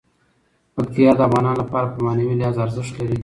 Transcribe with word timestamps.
پکتیا 0.75 1.11
د 1.17 1.19
افغانانو 1.27 1.59
لپاره 1.61 1.85
په 1.93 1.97
معنوي 2.05 2.35
لحاظ 2.39 2.55
ارزښت 2.65 2.93
لري. 2.99 3.17